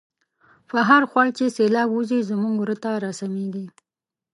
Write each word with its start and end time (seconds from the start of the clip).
په 0.69 0.77
هرخوړ 0.89 1.27
چی 1.37 1.45
سیلاب 1.57 1.89
وزی، 1.95 2.19
زمونږ 2.29 2.55
وره 2.57 2.75
ته 2.83 2.91
را 3.03 3.11
سمیږی 3.19 3.65